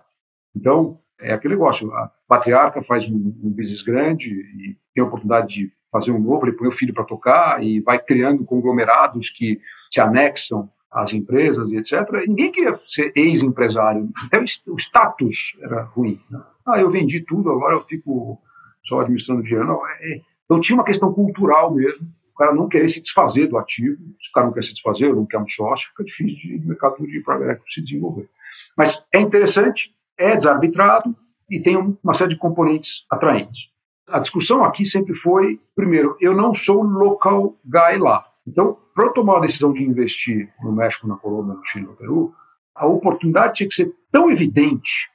[0.55, 5.47] Então, É aquele negócio, a patriarca faz um, um business grande e tem a oportunidade
[5.47, 9.61] de fazer um novo, ele põe o filho para tocar e vai criando conglomerados que
[9.89, 12.09] se anexam às empresas e etc.
[12.25, 16.19] Ninguém queria ser ex-empresário, até o status era ruim.
[16.29, 16.41] Né?
[16.65, 18.41] Ah, eu vendi tudo, agora eu fico
[18.85, 19.67] só administrando dinheiro.
[19.67, 23.57] Não, é, então tinha uma questão cultural mesmo, o cara não querer se desfazer do
[23.57, 26.67] ativo, se o cara não quer se desfazer não quer um sócio, fica difícil de
[26.67, 28.29] mercado de equity se desenvolver.
[28.77, 31.13] Mas é interessante, é desarbitrado
[31.49, 33.69] e tem uma série de componentes atraentes.
[34.07, 38.25] A discussão aqui sempre foi, primeiro, eu não sou local guy lá.
[38.47, 41.95] Então, para eu tomar a decisão de investir no México, na Colômbia, no Chile, no
[41.95, 42.33] Peru,
[42.75, 45.09] a oportunidade tinha que ser tão evidente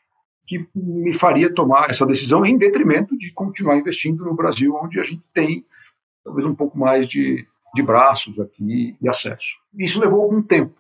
[0.47, 5.05] que me faria tomar essa decisão em detrimento de continuar investindo no Brasil, onde a
[5.05, 5.65] gente tem
[6.25, 9.57] talvez um pouco mais de, de braços aqui e acesso.
[9.79, 10.75] Isso levou algum tempo.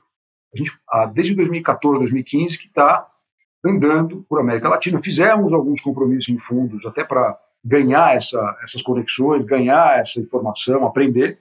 [0.52, 0.72] A gente,
[1.14, 3.06] desde 2014, 2015, que está
[3.64, 5.00] andando por América Latina.
[5.02, 11.38] Fizemos alguns compromissos em fundos até para ganhar essa, essas conexões, ganhar essa informação, aprender.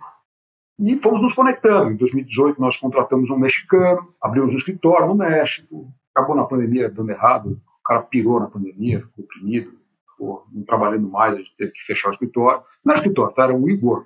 [0.80, 1.92] E fomos nos conectando.
[1.92, 5.92] Em 2018, nós contratamos um mexicano, abrimos um escritório no México.
[6.16, 9.74] Acabou na pandemia dando errado, o cara pirou na pandemia, ficou oprimido,
[10.12, 12.62] ficou não trabalhando mais, a gente teve que fechar o escritório.
[12.84, 13.44] Não era escritório, tá?
[13.44, 14.06] era um Igor.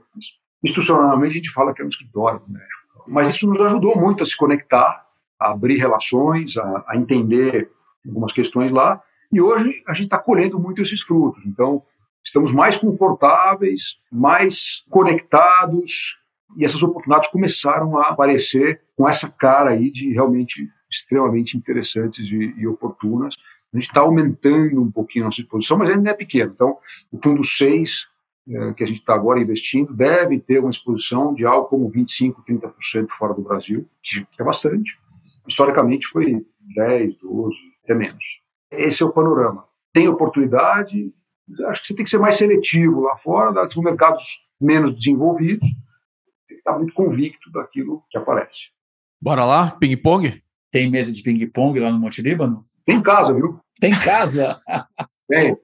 [0.63, 2.83] Institucionalmente, a gente fala que é um escritório no México.
[3.07, 5.05] Mas isso nos ajudou muito a se conectar,
[5.39, 7.69] a abrir relações, a, a entender
[8.05, 9.01] algumas questões lá.
[9.31, 11.43] E hoje a gente está colhendo muito esses frutos.
[11.45, 11.83] Então,
[12.25, 16.17] estamos mais confortáveis, mais conectados,
[16.57, 22.53] e essas oportunidades começaram a aparecer com essa cara aí de realmente extremamente interessantes e,
[22.57, 23.35] e oportunas.
[23.73, 26.51] A gente está aumentando um pouquinho a nossa exposição, mas ainda é pequeno.
[26.53, 26.77] Então,
[27.11, 28.07] o fundo 6,
[28.47, 32.35] é, que a gente está agora investindo, deve ter uma exposição de algo como 25%,
[32.47, 34.97] 30% fora do Brasil, que é bastante.
[35.47, 38.23] Historicamente foi 10, 12, até menos.
[38.71, 39.65] Esse é o panorama.
[39.91, 41.13] Tem oportunidade,
[41.67, 44.23] acho que você tem que ser mais seletivo lá fora, nos mercados
[44.59, 45.67] menos desenvolvidos,
[46.63, 48.71] estar muito convicto daquilo que aparece.
[49.21, 50.41] Bora lá, ping-pong?
[50.71, 52.65] Tem mesa de ping-pong lá no Monte Líbano?
[52.85, 53.59] Tem casa, viu?
[53.79, 54.61] Tem casa?
[55.27, 55.53] Tem.
[55.53, 55.59] O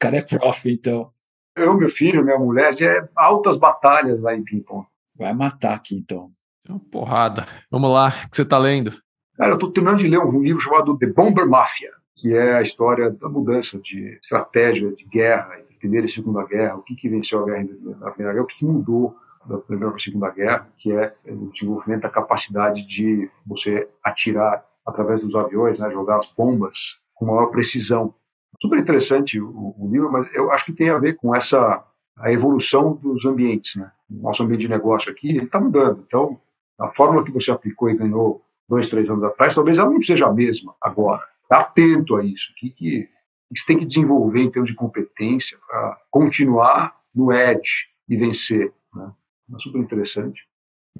[0.00, 1.10] cara é prof, então.
[1.56, 4.86] Eu, meu filho, minha mulher, já é altas batalhas lá em ping-pong.
[5.16, 6.30] Vai matar aqui, então.
[6.66, 7.46] É uma porrada.
[7.70, 8.92] Vamos lá, o que você está lendo?
[9.36, 12.62] Cara, eu estou terminando de ler um livro chamado The Bomber Mafia, que é a
[12.62, 17.08] história da mudança de estratégia de guerra entre Primeira e Segunda Guerra, o que, que
[17.08, 17.64] venceu a guerra
[18.00, 19.16] na Primeira Guerra, o que, que mudou
[19.48, 25.20] da Primeira a Segunda Guerra, que é o desenvolvimento da capacidade de você atirar através
[25.20, 26.76] dos aviões, né, jogar as bombas
[27.14, 28.14] com maior precisão.
[28.60, 31.84] Super interessante o, o, livro, mas eu acho que tem a ver com essa
[32.16, 33.92] a evolução dos ambientes, né?
[34.10, 36.02] O nosso ambiente de negócio aqui está mudando.
[36.04, 36.40] Então,
[36.80, 40.26] a fórmula que você aplicou e ganhou dois, três anos atrás, talvez ela não seja
[40.26, 41.22] a mesma agora.
[41.42, 42.50] Está atento a isso.
[42.52, 43.08] O que, que
[43.54, 48.72] você tem que desenvolver em termos de competência para continuar no edge e vencer?
[48.94, 49.12] Né?
[49.54, 50.46] É super interessante.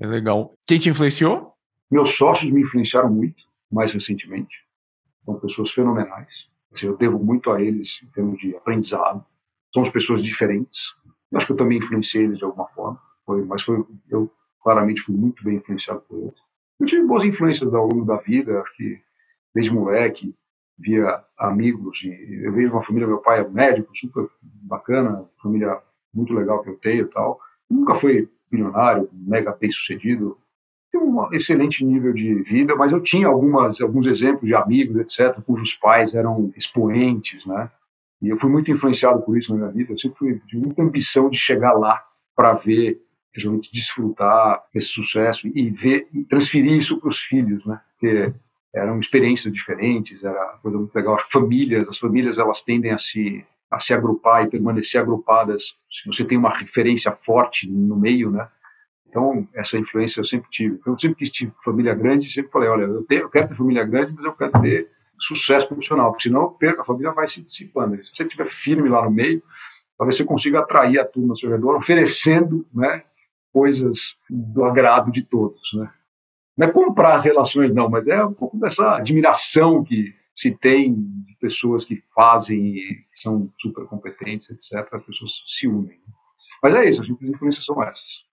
[0.00, 0.54] É legal.
[0.66, 1.54] Quem te influenciou?
[1.90, 4.56] Meus sócios me influenciaram muito, mais recentemente.
[5.24, 6.48] São pessoas fenomenais.
[6.72, 9.24] Assim, eu devo muito a eles em termos de aprendizado.
[9.72, 10.94] Somos pessoas diferentes.
[11.30, 13.00] Eu acho que eu também influenciei eles de alguma forma.
[13.24, 14.30] Foi, mas foi, eu
[14.62, 16.34] claramente fui muito bem influenciado por eles.
[16.80, 19.02] Eu tive boas influências ao longo da vida, acho que
[19.54, 20.34] desde moleque,
[20.78, 25.82] via amigos, e eu vejo uma família, meu pai é médico, super bacana, família
[26.14, 27.40] muito legal que eu tenho e tal.
[27.68, 30.38] Nunca foi milionário, mega bem sucedido,
[30.90, 35.40] tem um excelente nível de vida, mas eu tinha algumas, alguns exemplos de amigos, etc.,
[35.42, 37.70] cujos pais eram expoentes, né?
[38.22, 39.92] E eu fui muito influenciado por isso na minha vida.
[39.92, 42.02] Eu sempre fui de muita ambição de chegar lá
[42.34, 43.00] para ver
[43.34, 47.80] realmente desfrutar esse sucesso e ver e transferir isso para os filhos, né?
[47.92, 48.32] Porque
[48.74, 51.16] eram experiências diferentes, era coisa muito legal.
[51.16, 56.06] As famílias, as famílias elas tendem a se a se agrupar e permanecer agrupadas se
[56.06, 58.48] você tem uma referência forte no meio, né?
[59.08, 60.80] Então essa influência eu sempre tive.
[60.86, 63.84] Eu sempre quis ter família grande, sempre falei, olha, eu, tenho, eu quero ter família
[63.84, 64.90] grande, mas eu quero ter
[65.20, 67.96] sucesso profissional, porque senão a família vai se dissipando.
[68.04, 69.42] Se você estiver firme lá no meio,
[69.96, 73.02] talvez você consiga atrair a turma ao seu redor, oferecendo, né?
[73.52, 75.90] coisas do agrado de todos, né?
[76.56, 80.96] Não é comprar relações, não, mas é um pouco dessa admiração que se tem
[81.40, 84.86] pessoas que fazem e são super competentes, etc.
[84.92, 85.98] As pessoas se unem.
[86.62, 88.28] Mas é isso, as influências são essas.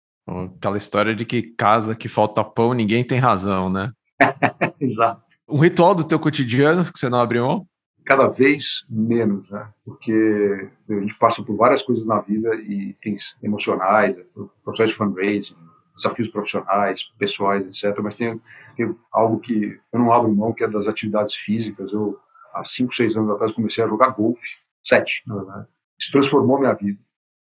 [0.58, 3.92] Aquela história de que casa que falta pão, ninguém tem razão, né?
[4.80, 5.24] Exato.
[5.48, 7.68] Um ritual do teu cotidiano que você não abriu mão?
[8.06, 9.68] cada vez menos, né?
[9.84, 14.16] Porque a gente passa por várias coisas na vida e tem emocionais,
[14.64, 15.56] processo de fundraising,
[15.96, 17.98] desafios profissionais, pessoais, etc.
[18.02, 18.40] Mas tem,
[18.76, 21.92] tem, algo que eu não abro mão, que é das atividades físicas.
[21.92, 22.20] Eu
[22.54, 24.42] há 5, 6 anos atrás, comecei a jogar golfe,
[24.84, 25.68] 7, na verdade.
[26.00, 27.00] Isso transformou minha vida.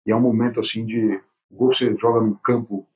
[0.05, 1.21] E é um momento assim de.
[1.51, 2.87] O golfe você joga num campo,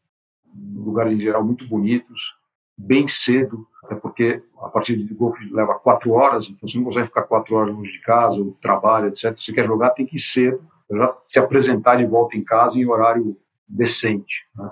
[0.53, 2.35] num lugar em geral muito bonitos,
[2.77, 7.07] bem cedo, até porque a partida de golfe leva quatro horas, então você não consegue
[7.07, 9.37] ficar quatro horas longe de casa, ou trabalho, etc.
[9.37, 12.77] Se você quer jogar, tem que ir cedo, já se apresentar de volta em casa
[12.77, 13.35] em horário
[13.67, 14.45] decente.
[14.55, 14.71] Né?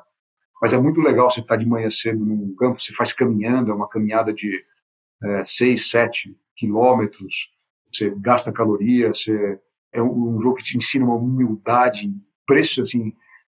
[0.61, 3.73] Mas é muito legal você estar de manhã cedo num campo, você faz caminhando, é
[3.73, 4.63] uma caminhada de
[5.23, 7.49] é, seis, sete quilômetros,
[7.91, 9.59] você gasta caloria, você
[9.91, 12.13] é um, um jogo que te ensina uma humildade,
[12.45, 13.13] preço assim,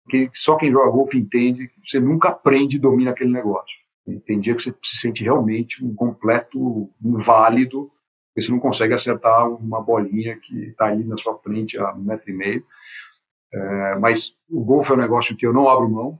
[0.08, 3.82] que só quem joga golfe entende, você nunca aprende e domina aquele negócio.
[4.26, 7.90] Tem dia que você se sente realmente um completo inválido,
[8.28, 12.02] porque você não consegue acertar uma bolinha que está ali na sua frente a um
[12.02, 12.64] metro e meio.
[13.52, 16.18] É, mas o golfe é um negócio que eu não abro mão,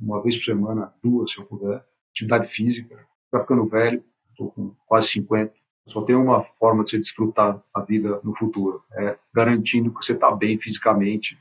[0.00, 1.84] uma vez por semana, duas, se eu puder.
[2.12, 3.06] Atividade física.
[3.26, 5.52] Está ficando velho, estou com quase 50.
[5.88, 10.12] Só tem uma forma de você desfrutar a vida no futuro, é garantindo que você
[10.12, 11.36] está bem fisicamente,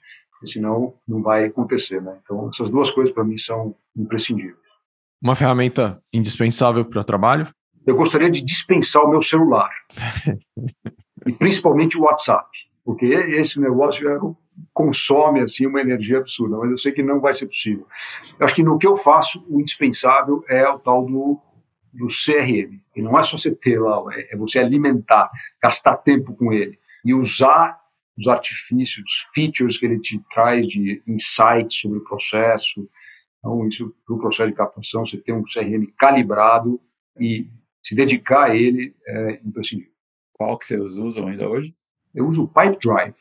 [0.45, 2.01] senão não vai acontecer.
[2.01, 2.17] Né?
[2.23, 4.57] Então, essas duas coisas para mim são imprescindíveis.
[5.21, 7.47] Uma ferramenta indispensável para o trabalho?
[7.85, 9.69] Eu gostaria de dispensar o meu celular.
[11.27, 12.47] e principalmente o WhatsApp,
[12.83, 14.17] porque esse negócio já
[14.73, 17.87] consome assim uma energia absurda, mas eu sei que não vai ser possível.
[18.39, 21.39] Eu acho que no que eu faço, o indispensável é o tal do,
[21.93, 22.79] do CRM.
[22.95, 25.29] E não é só você ter lá, é, é você alimentar,
[25.61, 27.79] gastar tempo com ele e usar
[28.17, 32.89] os artifícios, os features que ele te traz de insights sobre o processo.
[33.39, 36.81] Então, isso para o processo de captação, você ter um CRM calibrado
[37.17, 37.47] e
[37.81, 39.91] se dedicar a ele é imprescindível.
[40.33, 41.73] Qual que vocês usam ainda hoje?
[42.13, 43.15] Eu uso o Pipe Drive.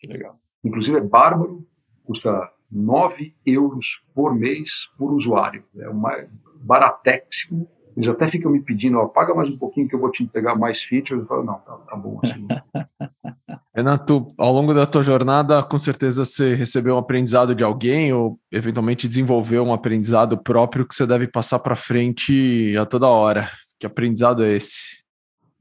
[0.00, 0.38] Que legal.
[0.64, 1.66] Inclusive é bárbaro,
[2.04, 5.64] custa 9 euros por mês por usuário.
[5.78, 6.12] É uma
[6.56, 7.68] baratéximo.
[7.96, 10.56] Eles até ficam me pedindo, ó, paga mais um pouquinho que eu vou te entregar
[10.56, 11.22] mais features.
[11.22, 12.46] Eu falo, não, tá, tá bom assim.
[13.74, 18.38] Renato, ao longo da tua jornada, com certeza você recebeu um aprendizado de alguém ou
[18.50, 23.50] eventualmente desenvolveu um aprendizado próprio que você deve passar para frente a toda hora.
[23.78, 25.04] Que aprendizado é esse?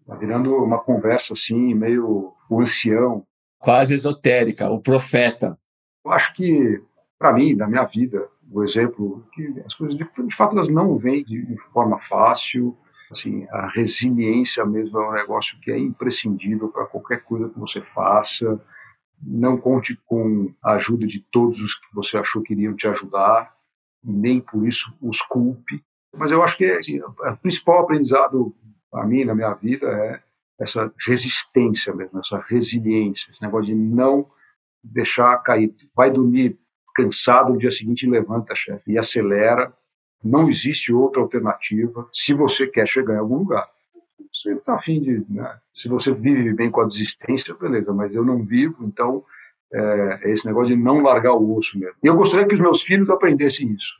[0.05, 3.23] Tá virando uma conversa assim, meio o ancião.
[3.59, 5.57] Quase esotérica, o profeta.
[6.05, 6.81] Eu acho que,
[7.17, 10.97] para mim, na minha vida, o exemplo que as coisas de, de fato elas não
[10.97, 12.75] vêm de, forma fácil.
[13.11, 17.81] Assim, a resiliência mesmo é um negócio que é imprescindível para qualquer coisa que você
[17.81, 18.59] faça.
[19.21, 23.53] Não conte com a ajuda de todos os que você achou que iriam te ajudar,
[24.03, 25.83] nem por isso os culpe.
[26.15, 28.55] Mas eu acho que assim, o principal aprendizado
[28.89, 30.21] para mim na minha vida é
[30.59, 34.27] essa resistência mesmo, essa resiliência, esse negócio de não
[34.83, 35.73] deixar cair.
[35.95, 36.57] Vai dormir
[36.95, 39.71] cansado, no dia seguinte levanta, chefe, e acelera.
[40.23, 43.67] Não existe outra alternativa se você quer chegar em algum lugar.
[44.33, 45.25] Você está afim de.
[45.29, 45.59] Né?
[45.73, 49.23] Se você vive bem com a desistência, beleza, mas eu não vivo, então
[49.71, 51.95] é, é esse negócio de não largar o osso mesmo.
[52.03, 53.93] E eu gostaria que os meus filhos aprendessem isso.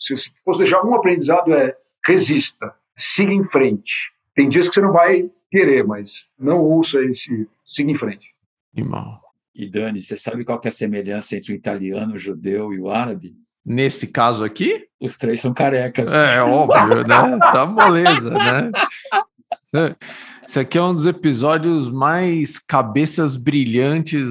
[0.00, 4.12] Se fosse deixar um aprendizado, é resista, siga em frente.
[4.34, 8.28] Tem dias que você não vai querer, mas não ouça esse, siga em frente.
[8.74, 9.18] Irmão.
[9.54, 12.88] E Dani, você sabe qual é a semelhança entre o italiano, o judeu e o
[12.88, 13.34] árabe?
[13.64, 14.86] Nesse caso aqui?
[15.00, 16.12] Os três são carecas.
[16.12, 17.38] É óbvio, né?
[17.52, 18.70] Tá moleza, né?
[20.42, 24.28] Esse aqui é um dos episódios mais cabeças brilhantes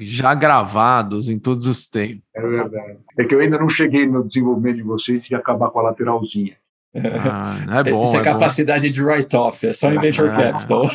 [0.00, 2.24] já gravados em todos os tempos.
[2.34, 2.98] É verdade.
[3.18, 6.56] É que eu ainda não cheguei no desenvolvimento de vocês de acabar com a lateralzinha.
[7.30, 8.04] Ah, é bom.
[8.04, 8.92] Isso é, é capacidade bom.
[8.94, 10.52] de write-off, é só em venture é.
[10.52, 10.90] capital.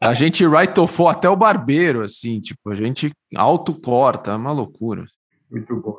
[0.00, 5.04] A gente write-offou até o barbeiro, assim, tipo, a gente autocorta, é uma loucura.
[5.50, 5.96] Muito bom.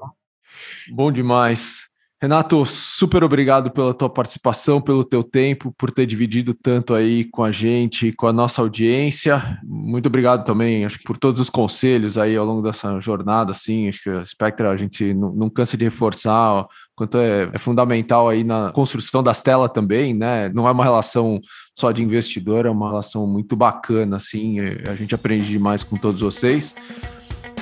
[0.92, 1.88] Bom demais.
[2.22, 7.44] Renato, super obrigado pela tua participação, pelo teu tempo, por ter dividido tanto aí com
[7.44, 9.60] a gente, com a nossa audiência.
[9.64, 13.90] Muito obrigado também, acho que por todos os conselhos aí ao longo dessa jornada, assim,
[13.90, 17.58] acho que a Spectra a gente não, não cansa de reforçar ó, quanto é, é,
[17.58, 20.48] fundamental aí na construção das telas também, né?
[20.50, 21.42] Não é uma relação
[21.76, 26.22] só de investidor, é uma relação muito bacana, assim, a gente aprende demais com todos
[26.22, 26.76] vocês.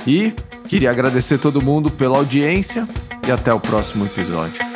[0.06, 0.32] E
[0.68, 2.88] queria agradecer todo mundo pela audiência
[3.26, 4.69] e até o próximo episódio.